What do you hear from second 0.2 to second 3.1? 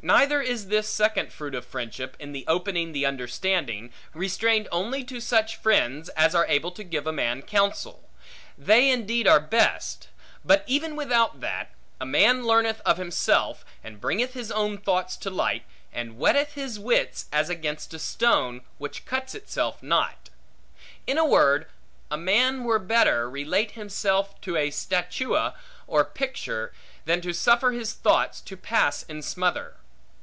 is this second fruit of friendship, in opening the